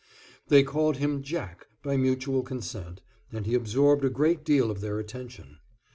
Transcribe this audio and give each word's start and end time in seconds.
They 0.47 0.63
called 0.63 0.97
him 0.97 1.21
"Jack" 1.21 1.67
by 1.83 1.95
mutual 1.95 2.41
consent, 2.41 3.03
and 3.31 3.45
he 3.45 3.53
absorbed 3.53 4.03
a 4.03 4.09
great 4.09 4.43
deal 4.43 4.71
of 4.71 4.81
their 4.81 4.97
attention. 4.97 5.59